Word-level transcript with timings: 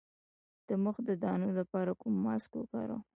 د 0.67 0.69
مخ 0.83 0.95
د 1.09 1.11
دانو 1.23 1.49
لپاره 1.59 1.91
کوم 2.01 2.13
ماسک 2.25 2.51
وکاروم؟ 2.57 3.01